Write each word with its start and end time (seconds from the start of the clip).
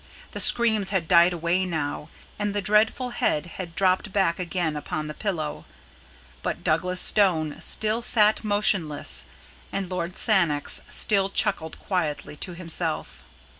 The 0.31 0.39
screams 0.39 0.89
had 0.89 1.07
died 1.07 1.31
away 1.31 1.63
now, 1.63 2.09
and 2.39 2.55
the 2.55 2.59
dreadful 2.63 3.11
head 3.11 3.45
had 3.45 3.75
dropped 3.75 4.11
back 4.11 4.39
again 4.39 4.75
upon 4.75 5.05
the 5.05 5.13
pillow, 5.13 5.63
but 6.41 6.63
Douglas 6.63 6.99
Stone 6.99 7.61
still 7.61 8.01
sat 8.01 8.43
motionless, 8.43 9.27
and 9.71 9.91
Lord 9.91 10.17
Sannox 10.17 10.81
still 10.89 11.29
chuckled 11.29 11.77
quietly 11.77 12.35
to 12.37 12.55
himself. 12.55 13.21